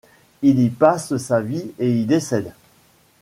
Il 0.41 0.57
y 0.59 0.71
passe 0.71 1.15
sa 1.17 1.41
vie 1.41 1.73
et 1.77 1.95
y 1.95 2.05
décède. 2.07 2.55